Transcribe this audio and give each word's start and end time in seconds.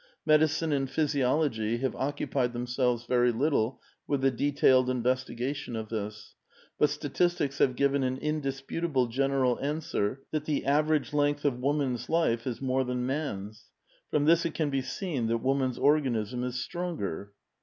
Medi 0.25 0.45
cine 0.45 0.75
and 0.75 0.89
pliysiology 0.89 1.79
have 1.79 1.95
occupied 1.95 2.53
themselves 2.53 3.05
very 3.05 3.31
little 3.31 3.79
with 4.07 4.21
the 4.21 4.31
detailed 4.31 4.89
investigation 4.89 5.75
of 5.75 5.89
this; 5.89 6.33
but 6.79 6.89
statistics 6.89 7.59
have 7.59 7.75
given 7.75 8.01
an 8.01 8.17
indisputable 8.17 9.05
general 9.05 9.59
answer 9.61 10.23
that 10.31 10.45
the 10.45 10.65
average 10.65 11.13
length 11.13 11.45
of 11.45 11.59
woman's 11.59 12.09
life 12.09 12.47
is 12.47 12.59
more 12.63 12.83
than 12.83 13.05
man's. 13.05 13.65
From 14.09 14.25
this 14.25 14.43
it 14.43 14.55
can 14.55 14.71
be 14.71 14.81
seen 14.81 15.27
that 15.27 15.37
woman's 15.37 15.77
organism 15.77 16.43
is 16.43 16.55
stronger." 16.59 17.33